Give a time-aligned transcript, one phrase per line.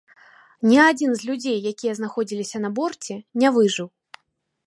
[0.69, 3.87] Ні адзін з людзей, якія знаходзіліся на борце, не выжыў.